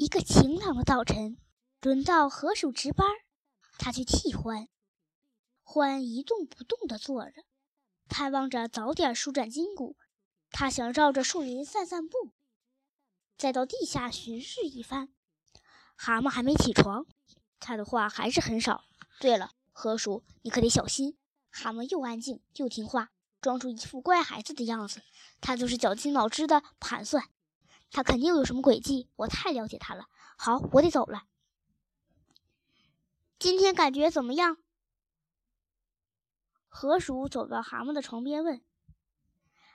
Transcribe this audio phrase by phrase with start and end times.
[0.00, 1.36] 一个晴朗的早晨，
[1.82, 3.06] 轮到河鼠值班，
[3.76, 4.66] 他去替欢。
[5.62, 7.44] 欢一动不动地坐着，
[8.08, 9.98] 盼望着早点舒展筋骨。
[10.50, 12.32] 他想绕着树林散散步，
[13.36, 15.12] 再到地下巡视一番。
[15.94, 17.04] 蛤蟆还没起床，
[17.58, 18.84] 他的话还是很少。
[19.18, 21.18] 对了，河鼠，你可得小心。
[21.50, 23.10] 蛤蟆又安静又听话，
[23.42, 25.02] 装出一副乖孩子的样子。
[25.42, 27.28] 他就是绞尽脑汁的盘算，
[27.90, 29.08] 他肯定有什么诡计。
[29.16, 30.04] 我太了解他了。
[30.36, 31.22] 好，我得走了。
[33.38, 34.56] 今天感觉怎么样？
[36.68, 38.62] 河鼠走到蛤蟆的床边问。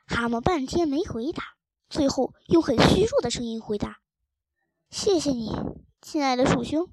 [0.07, 1.55] 蛤蟆半天没回答，
[1.90, 3.99] 最后用很虚弱的声音回答
[4.90, 5.52] ：“谢谢你，
[6.02, 6.88] 亲爱的鼠兄，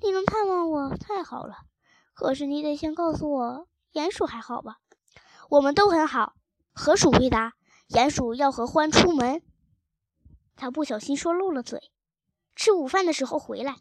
[0.00, 1.56] 你能探望我太好了。
[2.14, 4.76] 可是你得先告诉我，鼹鼠还好吧
[5.50, 6.34] ？”“我们都很好。”
[6.72, 7.54] 河鼠回答。
[7.88, 9.42] “鼹鼠要和獾出门，
[10.60, 11.90] 他不小心说漏了嘴。
[12.54, 13.76] 吃午饭的时候回来。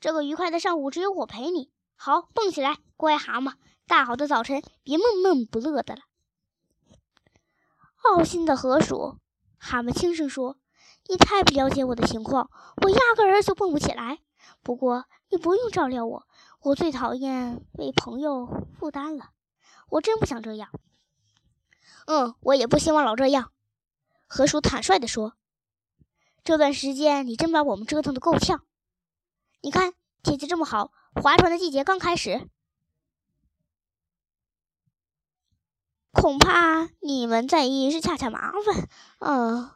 [0.00, 1.72] 这个愉快的上午只有我陪你。
[1.96, 3.54] 好，蹦起来，乖蛤蟆。
[3.86, 6.02] 大好的早晨，别闷闷不乐的了。”
[7.96, 9.16] 好心的河鼠，
[9.56, 10.58] 蛤蟆轻声说
[11.08, 12.50] ：“你太不了解我的情况，
[12.82, 14.18] 我压根儿就蹦不起来。
[14.62, 16.26] 不过你不用照料我，
[16.60, 19.30] 我最讨厌为朋友负担了。
[19.88, 20.68] 我真不想这样。
[22.06, 23.52] 嗯，我也不希望老这样。”
[24.28, 25.34] 河鼠坦率地说
[26.42, 28.64] ：“这段时间你真把我们折腾的够呛。
[29.60, 32.48] 你看天气这么好，划船的季节刚开始。”
[36.12, 38.88] 恐怕你们在意是恰恰麻烦，
[39.20, 39.70] 嗯，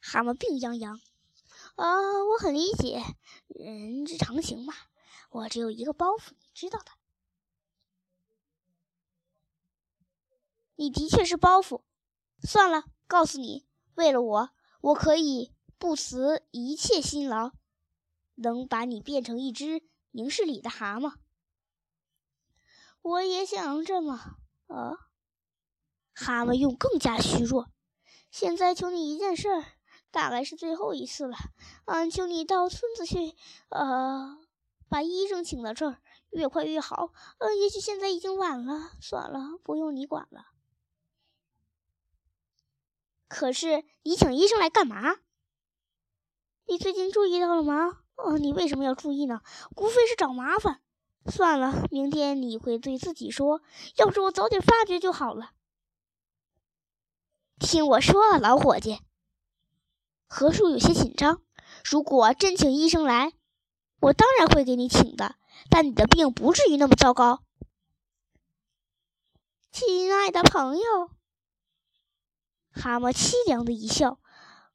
[0.00, 1.00] 蛤蟆病殃殃。
[1.74, 3.02] 啊，我很理解，
[3.48, 4.72] 人之常情嘛。
[5.30, 6.92] 我只有一个包袱，你知道的。
[10.76, 11.82] 你的确是包袱。
[12.42, 17.52] 算了，告诉你，为了我，我可以不辞一切辛劳，
[18.34, 21.14] 能把你变成一只明事理的蛤蟆。
[23.02, 24.14] 我也想这么，
[24.66, 24.92] 啊。
[26.12, 27.70] 蛤蟆用更加虚弱。
[28.30, 29.48] 现在求你一件事，
[30.10, 31.36] 大概是最后一次了。
[31.84, 33.34] 嗯，求你到村子去，
[33.68, 34.38] 呃，
[34.88, 37.12] 把医生请到这儿，越快越好。
[37.38, 40.55] 呃，也许现在已经晚了，算了，不用你管了。
[43.28, 45.16] 可是你请医生来干嘛？
[46.66, 48.00] 你最近注意到了吗？
[48.16, 49.40] 哦，你为什么要注意呢？
[49.76, 50.80] 无非是找麻烦。
[51.26, 53.60] 算了，明天你会对自己说：
[53.96, 55.50] 要是我早点发觉就好了。
[57.58, 59.00] 听我说，老伙计。
[60.28, 61.42] 何叔有些紧张。
[61.84, 63.32] 如果真请医生来，
[64.00, 65.36] 我当然会给你请的。
[65.68, 67.42] 但你的病不至于那么糟糕。
[69.72, 71.10] 亲爱的朋友，
[72.76, 74.18] 蛤蟆凄凉的一笑。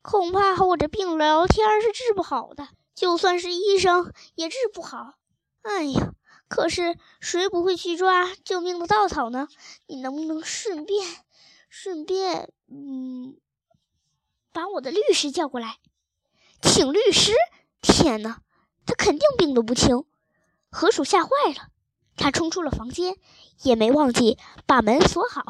[0.02, 5.14] 恐怕和我这病聊天是治不好的，就算是医生也治不好。
[5.62, 6.14] 哎呀，
[6.48, 9.48] 可是谁不会去抓救命的稻草呢？
[9.86, 11.08] 你能不能顺便？
[11.70, 13.38] 顺便，嗯，
[14.52, 15.78] 把我的律师叫过来，
[16.62, 17.32] 请律师。
[17.80, 18.42] 天哪，
[18.86, 20.04] 他肯定病得不轻。
[20.72, 21.70] 河鼠吓坏了，
[22.18, 23.18] 他冲出了房间，
[23.62, 25.44] 也没忘记把门锁好。